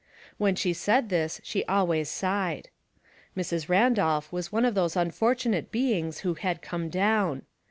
When 0.39 0.55
she 0.55 0.73
said 0.73 1.09
this 1.09 1.39
she 1.43 1.63
always 1.65 2.09
sighed. 2.09 2.69
Mrs. 3.37 3.69
Randolph 3.69 4.31
was 4.33 4.51
one 4.51 4.65
of 4.65 4.73
those 4.73 4.95
unfor 4.95 5.35
tunate 5.35 5.69
beings 5.69 6.21
who 6.21 6.33
had 6.33 6.63
come 6.63 6.89
down. 6.89 7.43